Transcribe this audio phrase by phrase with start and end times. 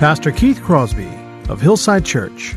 [0.00, 1.12] Pastor Keith Crosby
[1.50, 2.56] of Hillside Church.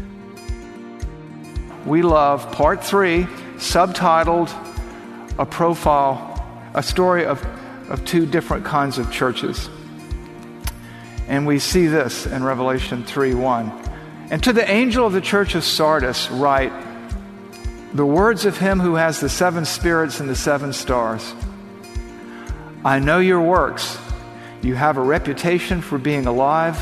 [1.86, 3.24] We love part three,
[3.58, 4.50] subtitled
[5.38, 7.46] A Profile, a story of,
[7.90, 9.70] of two different kinds of churches.
[11.28, 13.90] And we see this in Revelation 3 1.
[14.32, 16.72] And to the angel of the church of Sardis, write
[17.94, 21.34] the words of him who has the seven spirits and the seven stars.
[22.86, 23.98] I know your works.
[24.62, 26.82] You have a reputation for being alive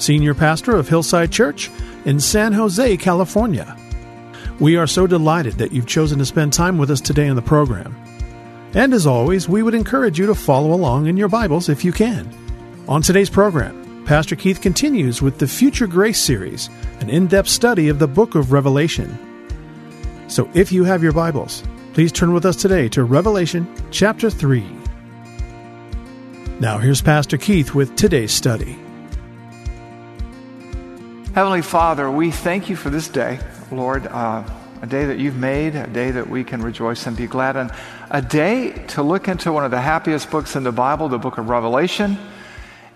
[0.00, 1.70] Senior Pastor of Hillside Church
[2.06, 3.76] in San Jose, California.
[4.58, 7.42] We are so delighted that you've chosen to spend time with us today on the
[7.42, 7.94] program.
[8.72, 11.92] And as always, we would encourage you to follow along in your Bibles if you
[11.92, 12.32] can.
[12.88, 16.70] On today's program, Pastor Keith continues with the Future Grace series,
[17.00, 19.18] an in depth study of the book of Revelation.
[20.28, 24.64] So if you have your Bibles, please turn with us today to Revelation chapter 3.
[26.58, 28.78] Now here's Pastor Keith with today's study.
[31.32, 33.38] Heavenly Father, we thank you for this day,
[33.70, 34.42] Lord, uh,
[34.82, 37.70] a day that you've made, a day that we can rejoice and be glad and
[38.10, 41.38] a day to look into one of the happiest books in the Bible, the book
[41.38, 42.18] of Revelation.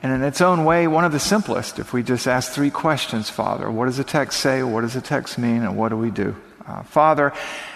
[0.02, 3.30] And in its own way, one of the simplest, if we just ask three questions,
[3.30, 3.70] Father.
[3.70, 4.64] What does the text say?
[4.64, 5.62] What does the text mean?
[5.62, 6.34] And what do we do?
[6.66, 7.32] Uh, Father,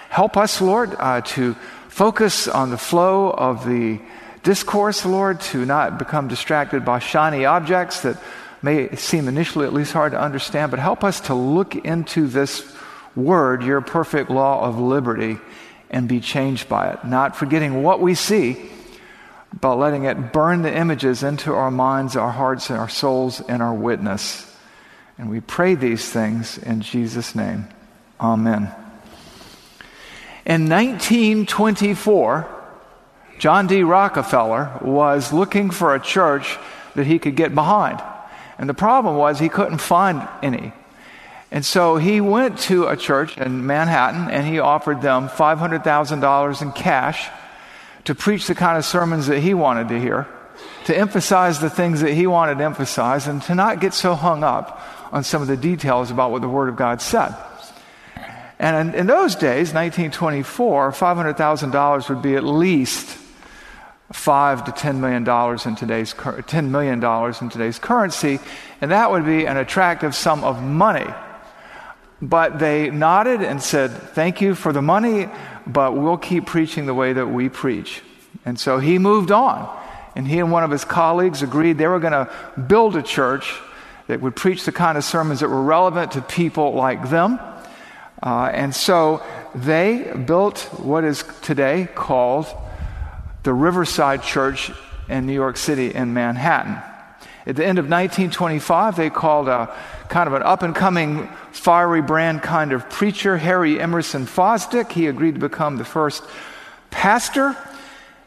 [0.08, 1.54] help us, Lord, uh, to
[1.86, 4.00] focus on the flow of the
[4.42, 8.20] discourse, Lord, to not become distracted by shiny objects that
[8.62, 12.70] may seem initially at least hard to understand, but help us to look into this
[13.14, 15.38] word, your perfect law of liberty,
[15.90, 17.04] and be changed by it.
[17.04, 18.56] Not forgetting what we see,
[19.60, 23.62] but letting it burn the images into our minds, our hearts, and our souls, and
[23.62, 24.44] our witness.
[25.16, 27.66] And we pray these things in Jesus' name.
[28.20, 28.70] Amen.
[30.44, 32.54] In 1924,
[33.38, 33.82] John D.
[33.82, 36.58] Rockefeller was looking for a church
[36.94, 38.02] that he could get behind.
[38.58, 40.72] And the problem was he couldn't find any.
[41.50, 46.72] And so he went to a church in Manhattan and he offered them $500,000 in
[46.72, 47.30] cash
[48.04, 50.26] to preach the kind of sermons that he wanted to hear,
[50.84, 54.42] to emphasize the things that he wanted to emphasize, and to not get so hung
[54.42, 54.82] up
[55.12, 57.34] on some of the details about what the Word of God said.
[58.58, 63.18] And in, those days, 1924, $500,000 would be at least
[64.12, 66.14] five to ten million dollars in today's
[66.46, 68.40] ten million dollars in today's currency,
[68.80, 71.06] and that would be an attractive sum of money.
[72.20, 75.28] But they nodded and said, "Thank you for the money,
[75.66, 78.02] but we'll keep preaching the way that we preach."
[78.44, 79.68] And so he moved on,
[80.16, 82.30] and he and one of his colleagues agreed they were going to
[82.66, 83.60] build a church
[84.06, 87.38] that would preach the kind of sermons that were relevant to people like them.
[88.22, 89.22] Uh, and so
[89.54, 92.46] they built what is today called
[93.48, 94.70] the Riverside Church
[95.08, 96.82] in New York City in Manhattan.
[97.46, 99.74] At the end of 1925, they called a
[100.10, 104.92] kind of an up and coming fiery brand kind of preacher, Harry Emerson Fosdick.
[104.92, 106.24] He agreed to become the first
[106.90, 107.56] pastor.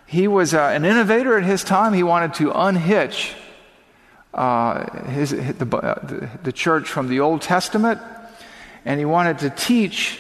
[0.07, 1.94] He was uh, an innovator at his time.
[1.94, 3.35] He wanted to unhitch
[4.33, 8.01] uh, his, the, uh, the, church from the Old Testament,
[8.85, 10.19] and he wanted to teach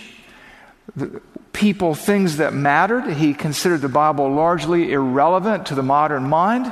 [0.95, 3.05] the, people things that mattered.
[3.13, 6.71] He considered the Bible largely irrelevant to the modern mind.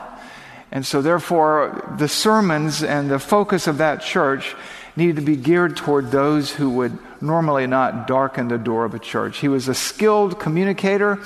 [0.72, 4.56] And so, therefore, the sermons and the focus of that church
[4.96, 9.00] needed to be geared toward those who would normally not darken the door of a
[9.00, 9.40] church.
[9.40, 11.20] He was a skilled communicator,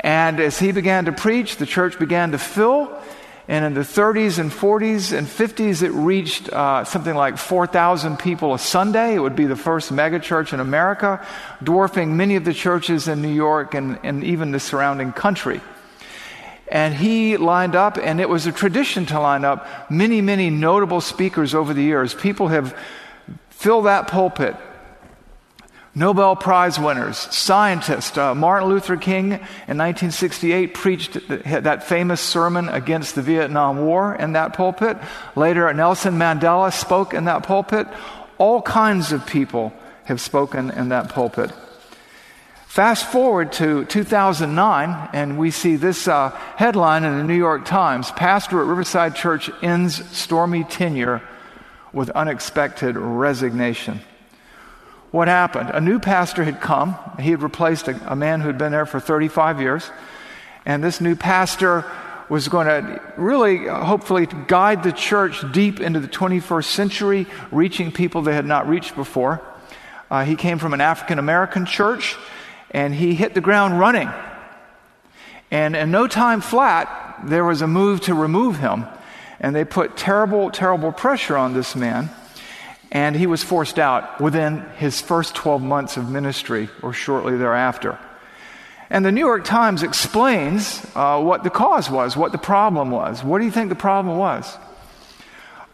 [0.00, 3.00] and as he began to preach, the church began to fill.
[3.46, 8.54] And in the 30s and 40s and 50s, it reached uh, something like 4,000 people
[8.54, 9.14] a Sunday.
[9.14, 11.24] It would be the first megachurch in America,
[11.62, 15.60] dwarfing many of the churches in New York and, and even the surrounding country.
[16.68, 21.02] And he lined up, and it was a tradition to line up many, many notable
[21.02, 22.14] speakers over the years.
[22.14, 22.74] People have
[23.50, 24.56] filled that pulpit
[25.96, 28.18] Nobel Prize winners, scientists.
[28.18, 34.32] Uh, Martin Luther King in 1968 preached that famous sermon against the Vietnam War in
[34.32, 34.96] that pulpit.
[35.36, 37.86] Later, Nelson Mandela spoke in that pulpit.
[38.38, 39.72] All kinds of people
[40.06, 41.52] have spoken in that pulpit.
[42.66, 48.10] Fast forward to 2009, and we see this uh, headline in the New York Times
[48.10, 51.22] Pastor at Riverside Church ends stormy tenure
[51.92, 54.00] with unexpected resignation.
[55.14, 55.70] What happened?
[55.70, 56.96] A new pastor had come.
[57.20, 59.88] He had replaced a, a man who had been there for 35 years.
[60.66, 61.84] And this new pastor
[62.28, 68.22] was going to really, hopefully, guide the church deep into the 21st century, reaching people
[68.22, 69.40] they had not reached before.
[70.10, 72.16] Uh, he came from an African American church,
[72.72, 74.10] and he hit the ground running.
[75.48, 78.84] And in no time flat, there was a move to remove him.
[79.38, 82.10] And they put terrible, terrible pressure on this man
[82.94, 87.98] and he was forced out within his first 12 months of ministry or shortly thereafter.
[88.88, 93.24] And the New York Times explains uh, what the cause was, what the problem was.
[93.24, 94.56] What do you think the problem was?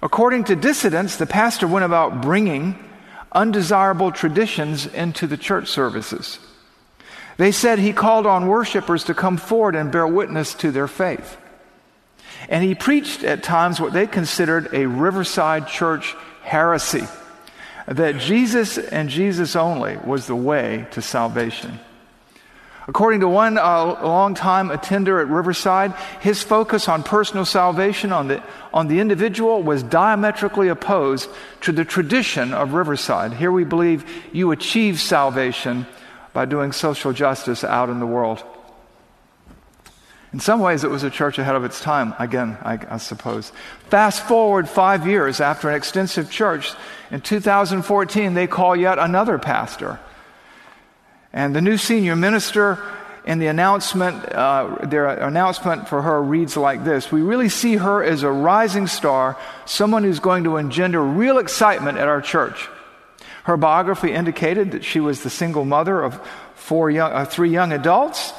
[0.02, 2.82] According to dissidents, the pastor went about bringing
[3.32, 6.38] undesirable traditions into the church services.
[7.36, 11.36] They said he called on worshipers to come forward and bear witness to their faith.
[12.48, 17.06] And he preached at times what they considered a Riverside church heresy
[17.86, 21.80] that Jesus and Jesus only was the way to salvation.
[22.86, 28.42] According to one uh, longtime attender at Riverside, his focus on personal salvation on the,
[28.72, 31.28] on the individual was diametrically opposed
[31.60, 33.34] to the tradition of Riverside.
[33.34, 35.86] Here we believe you achieve salvation
[36.32, 38.42] by doing social justice out in the world.
[40.32, 43.50] In some ways, it was a church ahead of its time, again, I, I, suppose.
[43.88, 46.72] Fast forward five years after an extensive church,
[47.10, 49.98] in 2014, they call yet another pastor.
[51.32, 52.78] And the new senior minister
[53.24, 58.02] in the announcement, uh, their announcement for her reads like this We really see her
[58.02, 59.36] as a rising star,
[59.66, 62.68] someone who's going to engender real excitement at our church.
[63.44, 66.20] Her biography indicated that she was the single mother of
[66.54, 68.32] four young, uh, three young adults.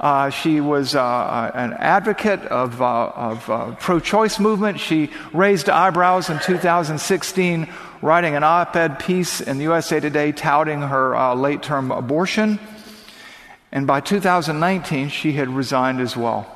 [0.00, 4.78] Uh, she was uh, uh, an advocate of, uh, of uh, pro-choice movement.
[4.78, 7.68] She raised eyebrows in 2016,
[8.00, 12.60] writing an op-ed piece in the USA Today touting her uh, late-term abortion.
[13.72, 16.54] And by 2019, she had resigned as well.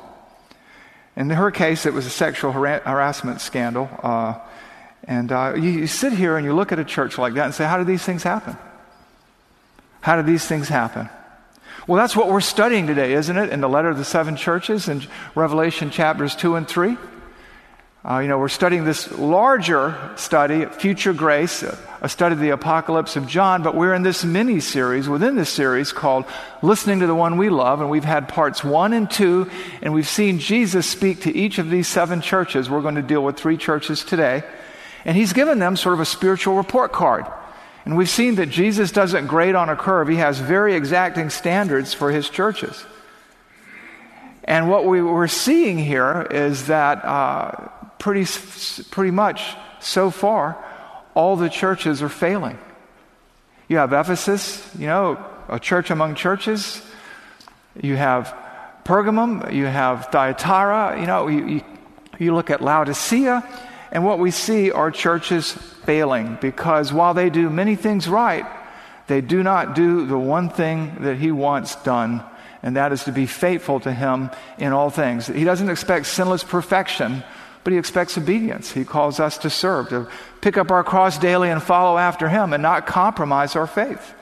[1.16, 3.90] In her case, it was a sexual har- harassment scandal.
[5.02, 5.30] and
[5.60, 7.76] you, you sit here and you look at a church like that and say, how
[7.76, 8.56] do these things happen?
[10.00, 11.10] How do these things happen?
[11.88, 13.50] Well, that's what we're studying today, isn't it?
[13.50, 15.02] In the letter of the seven churches in
[15.34, 16.96] Revelation chapters 2 and 3.
[18.04, 21.64] Uh, you know, we're studying this larger study, Future Grace,
[22.00, 25.50] a study of the Apocalypse of John, but we're in this mini series within this
[25.50, 26.24] series called
[26.62, 29.50] Listening to the One We Love, and we've had parts one and two,
[29.82, 32.70] and we've seen Jesus speak to each of these seven churches.
[32.70, 34.44] We're going to deal with three churches today,
[35.04, 37.26] and he's given them sort of a spiritual report card.
[37.84, 41.94] And we've seen that Jesus doesn't grade on a curve, he has very exacting standards
[41.94, 42.84] for his churches.
[44.44, 48.26] And what we were seeing here is that uh, pretty,
[48.90, 50.62] pretty much so far,
[51.14, 52.58] all the churches are failing.
[53.68, 56.82] You have Ephesus, you know, a church among churches.
[57.80, 58.34] You have
[58.84, 61.64] Pergamum, you have Thyatira, you know, you, you,
[62.18, 63.42] you look at Laodicea,
[63.92, 68.46] and what we see are churches failing because while they do many things right,
[69.06, 72.24] they do not do the one thing that He wants done,
[72.62, 75.26] and that is to be faithful to Him in all things.
[75.26, 77.22] He doesn't expect sinless perfection,
[77.64, 78.72] but He expects obedience.
[78.72, 80.08] He calls us to serve, to
[80.40, 84.14] pick up our cross daily and follow after Him and not compromise our faith.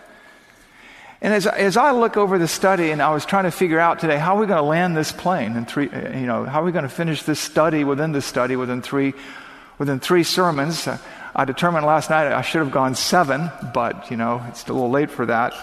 [1.20, 4.00] And as, as I look over the study and I was trying to figure out
[4.00, 6.72] today, how are we going to land this plane three, you know, how are we
[6.72, 9.12] going to finish this study within the study within three
[9.80, 10.86] within three sermons.
[11.34, 14.90] I determined last night I should have gone seven, but, you know, it's a little
[14.90, 15.54] late for that.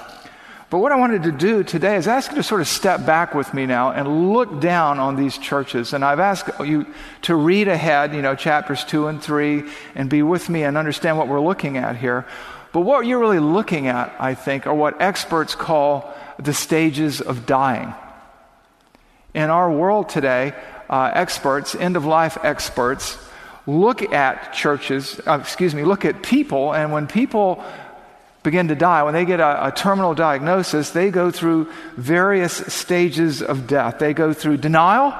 [0.72, 3.36] But what I wanted to do today is ask you to sort of step back
[3.36, 5.94] with me now and look down on these churches.
[5.94, 6.88] And I've asked you
[7.22, 11.20] to read ahead, you know, chapters two and three, and be with me and understand
[11.20, 12.26] what we're looking at here.
[12.74, 17.46] But what you're really looking at, I think, are what experts call the stages of
[17.46, 17.94] dying.
[19.36, 20.56] In our world today,
[20.90, 23.18] uh, experts, end of life experts,
[23.68, 27.64] look at churches, uh, excuse me, look at people, and when people
[28.42, 33.42] begin to die, when they get a, a, terminal diagnosis, they go through various stages
[33.42, 34.00] of death.
[34.00, 35.14] They go through denial,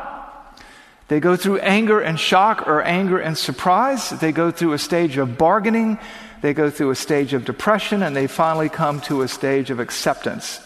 [1.10, 5.18] they go through anger and shock or anger and surprise, they go through a stage
[5.18, 6.00] of bargaining,
[6.42, 9.82] they go through a stage of depression, and they finally come to a stage of
[9.82, 10.62] acceptance.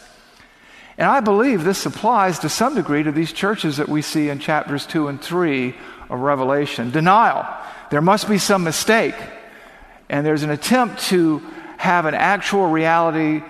[0.99, 4.37] And I believe this applies to some degree to these churches that we see in
[4.37, 5.73] chapters 2 and 3
[6.11, 6.91] of Revelation.
[6.91, 7.47] Denial.
[7.89, 9.15] There must be some mistake.
[10.09, 11.41] And there's an attempt to
[11.77, 13.41] have an actual reality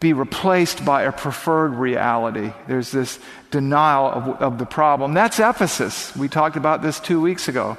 [0.00, 2.52] be replaced by a preferred reality.
[2.68, 3.18] There's this
[3.50, 5.12] denial of, of, the problem.
[5.12, 6.14] That's Ephesus.
[6.16, 7.76] We talked about this two weeks ago.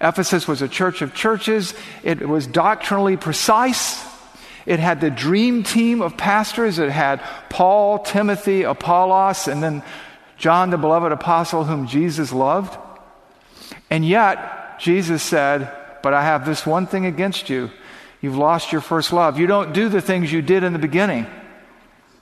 [0.00, 4.04] Ephesus was a church of churches, it was doctrinally precise.
[4.64, 6.78] It had the dream team of pastors.
[6.78, 9.82] It had Paul, Timothy, Apollos, and then
[10.38, 12.78] John, the beloved apostle whom Jesus loved.
[13.90, 15.70] And yet, Jesus said,
[16.02, 17.70] But I have this one thing against you
[18.20, 19.38] You've lost your first love.
[19.38, 21.26] You don't do the things you did in the beginning.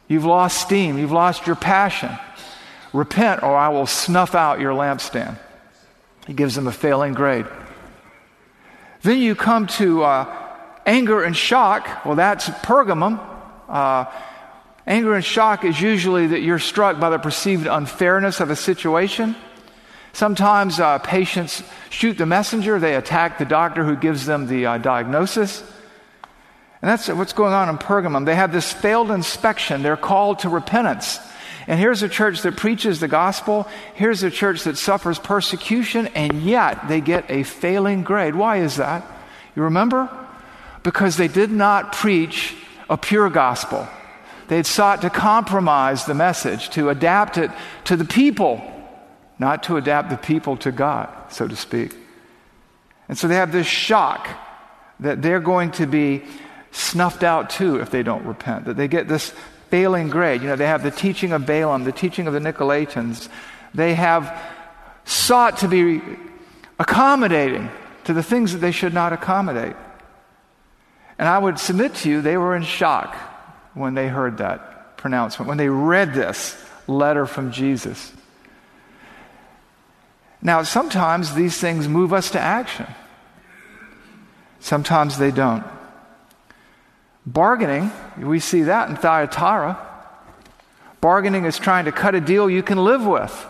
[0.08, 0.98] You've lost steam.
[0.98, 2.10] You've lost your passion.
[2.92, 5.38] Repent, or I will snuff out your lampstand.
[6.26, 7.46] He gives them a failing grade.
[9.02, 10.34] Then you come to uh,
[10.84, 12.04] anger and shock.
[12.04, 13.20] Well, that's Pergamum.
[13.68, 14.04] Uh,
[14.86, 19.34] anger and shock is usually that you're struck by the perceived unfairness of a situation.
[20.12, 24.78] Sometimes uh, patients shoot the messenger, they attack the doctor who gives them the uh,
[24.78, 25.62] diagnosis.
[26.80, 28.26] And that's what's going on in Pergamum.
[28.26, 29.82] They have this failed inspection.
[29.82, 31.18] They're called to repentance.
[31.66, 33.66] And here's a church that preaches the gospel.
[33.94, 38.36] Here's a church that suffers persecution, and yet they get a failing grade.
[38.36, 39.04] Why is that?
[39.56, 40.08] You remember?
[40.82, 42.54] Because they did not preach
[42.88, 43.88] a pure gospel.
[44.48, 47.50] They had sought to compromise the message, to adapt it
[47.84, 48.62] to the people,
[49.38, 51.96] not to adapt the people to God, so to speak.
[53.08, 54.28] And so they have this shock
[55.00, 56.22] that they're going to be
[56.70, 59.32] snuffed out too if they don't repent, that they get this
[59.70, 60.42] failing grade.
[60.42, 63.28] You know, they have the teaching of Balaam, the teaching of the Nicolaitans.
[63.74, 64.40] They have
[65.04, 66.00] sought to be
[66.78, 67.70] accommodating
[68.04, 69.76] to the things that they should not accommodate.
[71.18, 73.16] And I would submit to you, they were in shock
[73.76, 76.56] when they heard that pronouncement, when they read this
[76.86, 78.12] letter from Jesus.
[80.40, 82.86] Now, sometimes these things move us to action,
[84.60, 85.64] sometimes they don't.
[87.26, 89.78] Bargaining, we see that in Thyatira.
[91.00, 93.46] Bargaining is trying to cut a deal you can live with.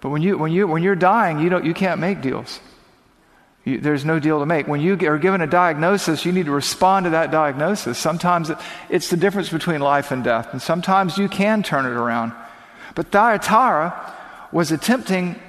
[0.00, 2.58] But when, you, when, you, when you're dying, you, don't, you can't make deals.
[3.64, 4.66] You, there's no deal to make.
[4.66, 7.98] When you are given a diagnosis, you need to respond to that diagnosis.
[7.98, 8.50] Sometimes
[8.90, 12.32] it's the difference between life and death, and sometimes you can turn it around.
[12.94, 14.14] But Thyatira
[14.50, 15.40] was attempting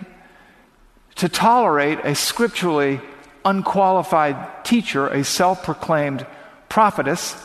[1.15, 3.01] to tolerate a scripturally
[3.45, 6.25] unqualified teacher, a self proclaimed
[6.69, 7.35] prophetess,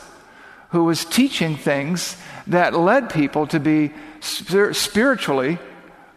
[0.70, 5.58] who was teaching things that led people to be spiritually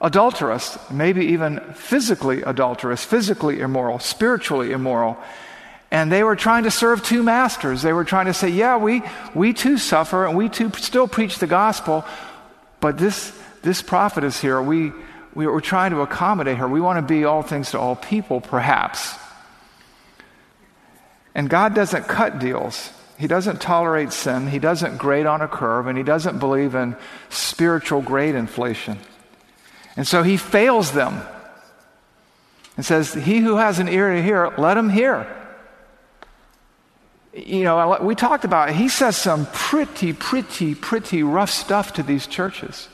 [0.01, 5.17] adulterous, maybe even physically adulterous, physically immoral, spiritually immoral.
[5.91, 7.81] And they were trying to serve two masters.
[7.81, 9.03] They were trying to say, yeah, we,
[9.35, 12.05] we too suffer and we too still preach the gospel,
[12.79, 14.61] but this, this prophet is here.
[14.61, 14.91] We,
[15.35, 16.67] we, we're trying to accommodate her.
[16.67, 19.13] We want to be all things to all people, perhaps.
[21.35, 22.89] And God doesn't cut deals.
[23.17, 24.47] He doesn't tolerate sin.
[24.47, 26.95] He doesn't grade on a curve, and he doesn't believe in
[27.29, 28.97] spiritual grade inflation.
[29.95, 31.21] And so he fails them
[32.77, 35.27] and says, He who has an ear to hear, let him hear.
[37.33, 38.75] You know, we talked about it.
[38.75, 42.89] He says some pretty, pretty, pretty rough stuff to these churches.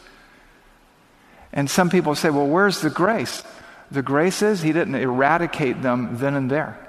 [1.51, 3.43] And some people say, well, where's the grace?
[3.89, 6.86] The grace is he didn't eradicate them then and there.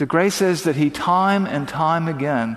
[0.00, 2.56] The grace says that He time and time again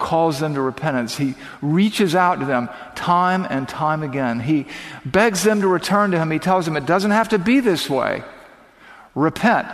[0.00, 1.16] calls them to repentance.
[1.16, 4.40] He reaches out to them time and time again.
[4.40, 4.66] He
[5.04, 6.32] begs them to return to Him.
[6.32, 8.24] He tells them it doesn't have to be this way.
[9.14, 9.68] Repent.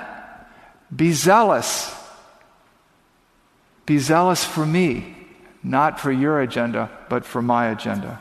[0.94, 1.90] Be zealous.
[3.86, 5.16] Be zealous for me,
[5.62, 8.20] not for your agenda, but for my agenda.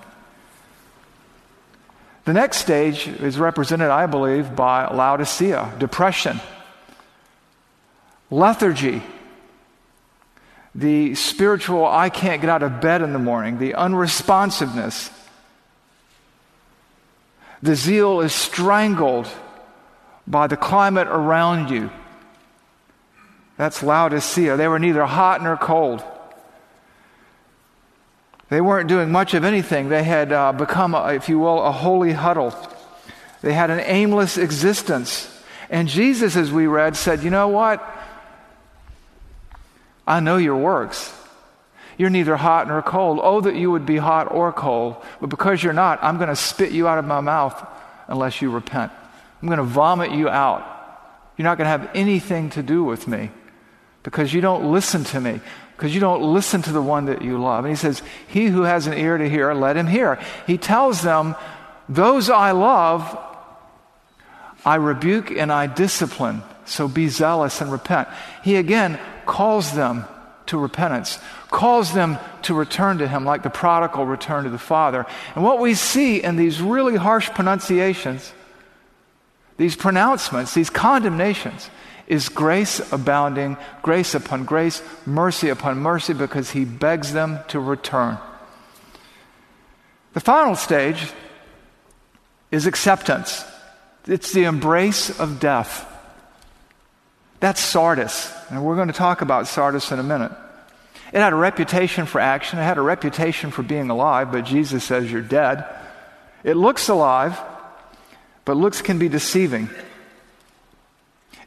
[2.24, 6.40] The next stage is represented, I believe, by Laodicea depression
[8.36, 9.01] lethargy.
[10.74, 15.10] the spiritual, I can't get out of bed in the morning, the unresponsiveness.
[17.62, 19.27] The zeal is strangled
[20.27, 21.89] by the climate around you.
[23.58, 24.58] That's Laodicea.
[24.58, 26.04] They were neither hot nor cold.
[28.50, 29.88] They weren't doing much of anything.
[29.88, 32.54] They had uh, become, a, if you will, a holy huddle.
[33.42, 35.32] They had an aimless existence.
[35.70, 37.95] And Jesus, as we read, said, You know what?
[40.08, 41.14] I know your works.
[41.98, 43.20] You're neither hot nor cold.
[43.22, 44.98] Oh, that you would be hot or cold.
[45.22, 47.66] But because you're not, I'm going to spit you out of my mouth
[48.08, 48.92] unless you repent.
[49.42, 50.72] I'm going to vomit you out.
[51.38, 53.30] You're not going to have anything to do with me
[54.04, 55.42] because you don't listen to me,
[55.76, 57.66] because you don't listen to the one that you love.
[57.66, 60.20] And he says, He who has an ear to hear, let him hear.
[60.48, 61.36] He tells them,
[61.90, 63.18] Those I love,
[64.64, 66.44] I rebuke and I discipline.
[66.66, 68.08] So be zealous and repent.
[68.44, 70.05] He again calls them
[70.48, 75.05] to repentance, calls them to return to Him like the prodigal returned to the Father.
[75.34, 78.32] And what we see in these really harsh pronunciations,
[79.58, 81.70] these pronouncements, these condemnations,
[82.08, 88.17] is grace abounding, grace upon grace, mercy upon mercy, because He begs them to return.
[90.13, 91.12] The final stage
[92.51, 93.44] is acceptance.
[94.05, 95.91] It's the embrace of death.
[97.39, 98.34] That's Sardis.
[98.50, 100.32] And we're going to talk about Sardis in a minute.
[101.13, 104.84] It had a reputation for action, it had a reputation for being alive, but Jesus
[104.84, 105.65] says you're dead.
[106.44, 107.39] It looks alive,
[108.44, 109.70] but looks can be deceiving.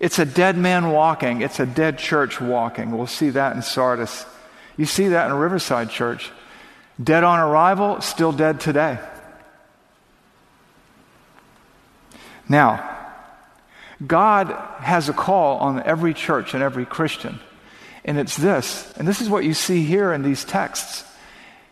[0.00, 2.92] It's a dead man walking, it's a dead church walking.
[2.92, 4.24] We'll see that in Sardis.
[4.76, 6.30] You see that in Riverside Church.
[7.02, 8.98] Dead on arrival, still dead today.
[12.48, 12.97] Now,
[14.06, 14.48] God
[14.80, 17.40] has a call on every church and every Christian.
[18.04, 21.04] And it's this, and this is what you see here in these texts.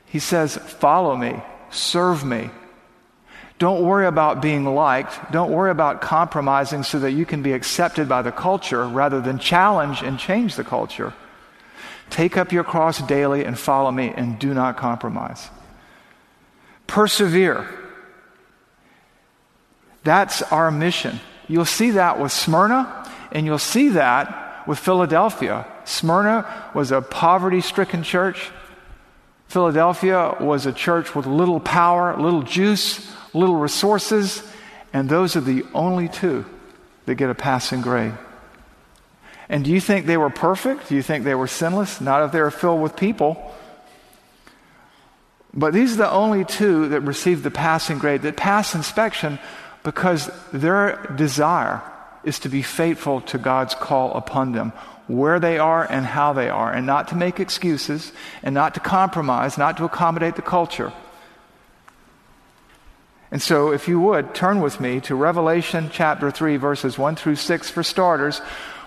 [0.06, 1.40] He says, Follow me,
[1.70, 2.50] serve me.
[3.58, 5.32] Don't worry about being liked.
[5.32, 9.38] Don't worry about compromising so that you can be accepted by the culture rather than
[9.38, 11.14] challenge and change the culture.
[12.10, 15.48] Take up your cross daily and follow me and do not compromise.
[16.86, 17.66] Persevere.
[20.04, 21.18] That's our mission.
[21.48, 25.66] You'll see that with Smyrna, and you'll see that with Philadelphia.
[25.84, 28.50] Smyrna was a poverty stricken church.
[29.48, 34.42] Philadelphia was a church with little power, little juice, little resources,
[34.92, 36.44] and those are the only two
[37.06, 38.14] that get a passing grade.
[39.48, 40.88] And do you think they were perfect?
[40.88, 42.00] Do you think they were sinless?
[42.00, 43.54] Not if they were filled with people.
[45.54, 49.38] But these are the only two that received the passing grade, that pass inspection
[49.86, 51.80] because their desire
[52.24, 54.72] is to be faithful to God's call upon them,
[55.06, 58.10] where they are and how they are, and not to make excuses,
[58.42, 60.92] and not to compromise, not to accommodate the culture.
[63.30, 67.36] And so, if you would, turn with me to Revelation chapter 3, verses 1 through
[67.36, 68.40] 6 for starters.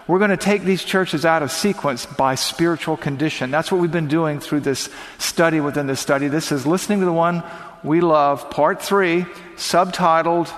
[0.05, 3.51] We're going to take these churches out of sequence by spiritual condition.
[3.51, 6.27] That's what we've been doing through this study within this study.
[6.27, 7.41] This is Listening to the One
[7.85, 9.23] We Love, part 3,
[9.55, 10.51] subtitled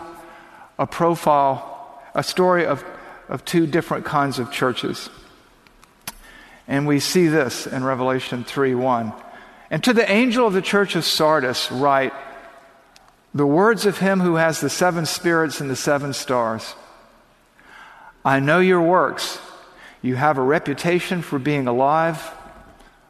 [0.78, 2.84] a profile, a story of,
[3.30, 5.10] of two different kinds of churches.
[6.68, 9.14] And we see this in Revelation 3 1.
[9.70, 12.14] And to the angel of the church of Sardis, write
[13.34, 16.76] the words of him who has the seven spirits and the seven stars.
[18.24, 19.40] I know your works.
[20.02, 22.32] You have a reputation for being alive,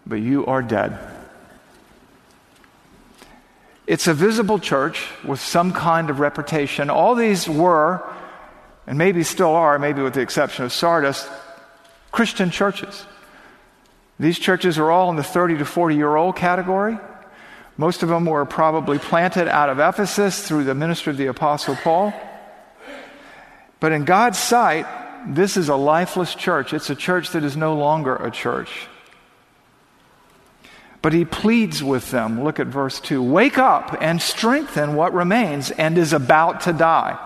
[0.06, 0.98] but you are dead.
[3.92, 6.90] It's a visible church with some kind of reputation.
[6.90, 8.02] All these were,
[8.88, 11.28] and maybe still are, maybe with the exception of Sardis,
[12.10, 13.06] Christian churches.
[14.18, 16.98] These churches are all in the 30 to 40 year old category.
[17.76, 21.76] Most of them were probably planted out of Ephesus through the ministry of the Apostle
[21.76, 22.14] Paul.
[23.82, 24.86] But in God's sight,
[25.28, 26.74] this is a lifeless church.
[26.74, 28.88] It's a church that is no longer a church.
[31.02, 32.44] But he pleads with them.
[32.44, 37.18] Look at verse 2 Wake up and strengthen what remains and is about to die.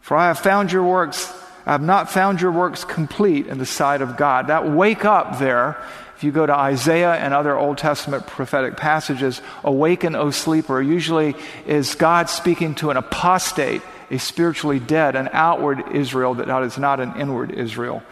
[0.00, 1.32] For I have found your works,
[1.66, 4.48] I have not found your works complete in the sight of God.
[4.48, 5.80] That wake up there,
[6.16, 11.36] if you go to Isaiah and other Old Testament prophetic passages, awaken, O sleeper, usually
[11.66, 16.98] is God speaking to an apostate, a spiritually dead, an outward Israel that is not
[16.98, 18.02] an inward Israel.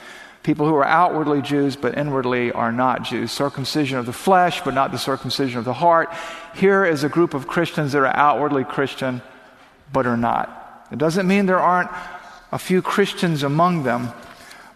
[0.42, 3.32] People who are outwardly Jews but inwardly are not Jews.
[3.32, 6.08] Circumcision of the flesh but not the circumcision of the heart.
[6.54, 9.20] Here is a group of Christians that are outwardly Christian
[9.92, 10.86] but are not.
[10.90, 11.90] It doesn't mean there aren't
[12.50, 14.10] a few Christians among them,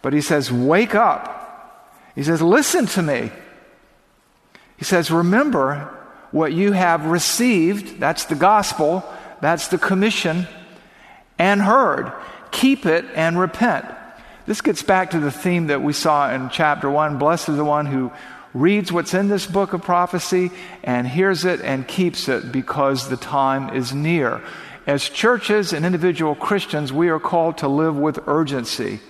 [0.02, 1.38] but he says, Wake up
[2.14, 3.30] He says, Listen to me.
[4.76, 5.96] He says, Remember
[6.32, 8.00] what you have received.
[8.00, 9.04] That's the gospel,
[9.40, 10.46] that's the commission,
[11.38, 12.12] and heard.
[12.50, 13.86] Keep it and repent.
[14.44, 17.18] This gets back to the theme that we saw in chapter 1.
[17.18, 18.10] Blessed is the one who
[18.52, 20.50] reads what's in this book of prophecy
[20.82, 24.42] and hears it and keeps it because the time is near.
[24.84, 29.00] As churches and individual Christians, we are called to live with urgency.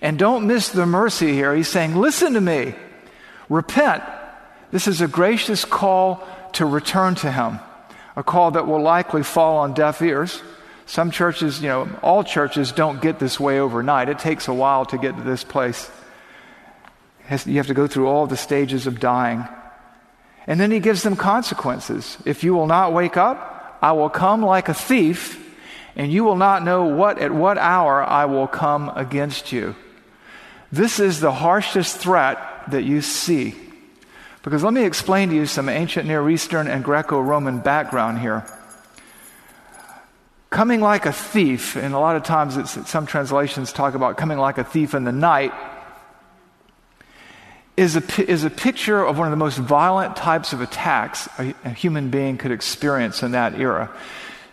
[0.00, 1.54] And don't miss the mercy here.
[1.54, 2.74] He's saying, Listen to me,
[3.48, 4.04] repent.
[4.70, 7.58] This is a gracious call to return to Him,
[8.14, 10.42] a call that will likely fall on deaf ears.
[10.86, 14.08] Some churches, you know, all churches don't get this way overnight.
[14.08, 15.90] It takes a while to get to this place.
[17.28, 19.46] You have to go through all the stages of dying.
[20.46, 22.16] And then he gives them consequences.
[22.24, 25.42] If you will not wake up, I will come like a thief,
[25.96, 29.74] and you will not know what at what hour I will come against you.
[30.70, 32.38] This is the harshest threat
[32.70, 33.56] that you see.
[34.44, 38.46] Because let me explain to you some ancient Near Eastern and Greco Roman background here.
[40.56, 42.56] Coming like a thief, and a lot of times
[42.88, 45.52] some translations talk about coming like a thief in the night,
[47.76, 51.54] is a, is a picture of one of the most violent types of attacks a,
[51.66, 53.94] a human being could experience in that era.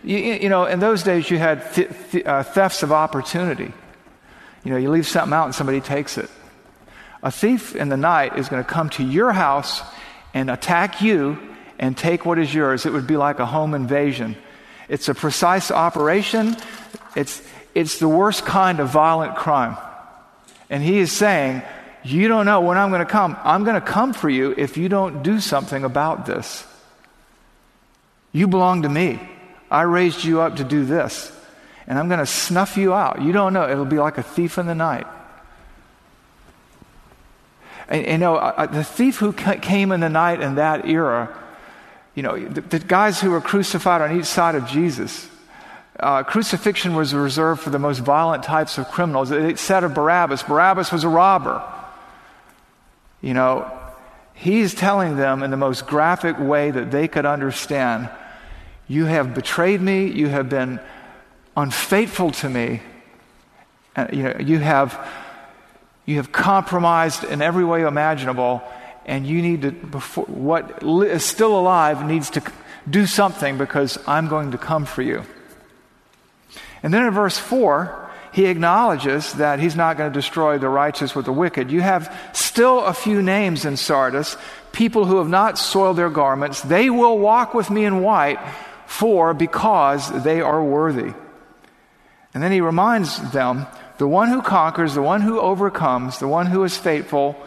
[0.03, 3.71] You, you know, in those days, you had th- th- uh, thefts of opportunity.
[4.65, 6.29] You know, you leave something out and somebody takes it.
[7.21, 9.81] A thief in the night is going to come to your house
[10.33, 11.39] and attack you
[11.79, 12.85] and take what is yours.
[12.85, 14.35] It would be like a home invasion.
[14.93, 16.55] It's a precise operation.
[17.15, 17.41] It's,
[17.73, 19.75] it's the worst kind of violent crime.
[20.69, 21.63] And he is saying,
[22.03, 23.35] You don't know when I'm going to come.
[23.43, 26.63] I'm going to come for you if you don't do something about this.
[28.33, 29.19] You belong to me.
[29.71, 31.31] I raised you up to do this
[31.87, 33.19] and I'm going to snuff you out.
[33.19, 33.67] You don't know.
[33.67, 35.07] It'll be like a thief in the night.
[37.87, 41.35] And, you know, uh, uh, the thief who came in the night in that era,
[42.15, 45.27] you know, the, the guys who were crucified on each side of Jesus,
[45.99, 49.31] uh, crucifixion was reserved for the most violent types of criminals.
[49.31, 51.63] It said of Barabbas, Barabbas was a robber.
[53.21, 53.71] You know,
[54.33, 58.09] he's telling them in the most graphic way that they could understand
[58.87, 60.79] you have betrayed me, you have been
[61.55, 62.81] unfaithful to me.
[63.95, 65.09] Uh, you know, you have,
[66.05, 68.61] you have compromised in every way imaginable,
[69.05, 72.43] and you need to, before, what is still alive needs to
[72.89, 75.23] do something because I'm going to come for you.
[76.81, 81.15] And then in verse 4, he acknowledges that he's not going to destroy the righteous
[81.15, 81.71] with the wicked.
[81.71, 84.37] You have still a few names in Sardis,
[84.71, 86.61] people who have not soiled their garments.
[86.61, 88.39] They will walk with me in white,
[88.87, 91.13] for because they are worthy.
[92.33, 96.47] And then he reminds them the one who conquers, the one who overcomes, the one
[96.47, 97.37] who is faithful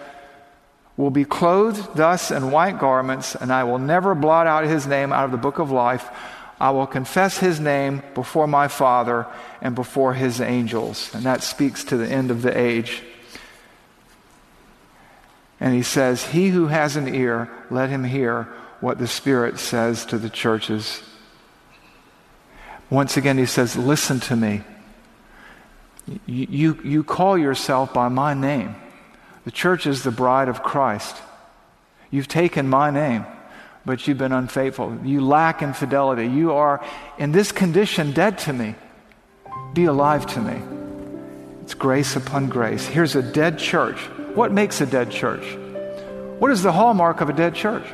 [0.96, 5.12] will be clothed thus in white garments, and I will never blot out his name
[5.12, 6.08] out of the book of life.
[6.58, 9.26] I will confess his name before my Father
[9.60, 11.14] and before his angels.
[11.14, 13.02] And that speaks to the end of the age.
[15.60, 18.44] And he says, He who has an ear, let him hear
[18.80, 21.02] what the Spirit says to the churches.
[22.88, 24.62] Once again, he says, Listen to me.
[26.24, 28.76] You, you, you call yourself by my name.
[29.46, 31.16] The church is the bride of Christ.
[32.10, 33.24] You've taken my name,
[33.84, 34.98] but you've been unfaithful.
[35.04, 36.26] You lack in fidelity.
[36.26, 36.84] You are
[37.16, 38.74] in this condition dead to me.
[39.72, 40.60] Be alive to me.
[41.62, 42.86] It's grace upon grace.
[42.86, 43.98] Here's a dead church.
[44.34, 45.44] What makes a dead church?
[46.40, 47.86] What is the hallmark of a dead church?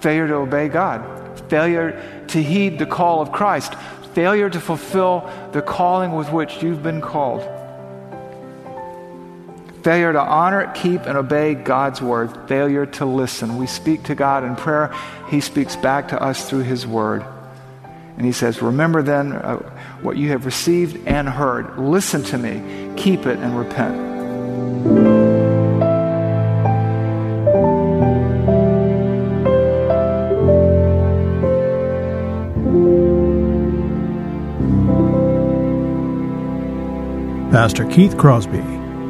[0.00, 3.76] Failure to obey God, failure to heed the call of Christ,
[4.12, 7.48] failure to fulfill the calling with which you've been called
[9.86, 13.56] failure to honor, keep, and obey God's word, failure to listen.
[13.56, 14.92] We speak to God in prayer,
[15.30, 17.24] He speaks back to us through His word.
[18.16, 19.58] And He says, Remember then uh,
[20.02, 21.78] what you have received and heard.
[21.78, 23.94] Listen to me, keep it, and repent.
[37.52, 38.85] Pastor Keith Crosby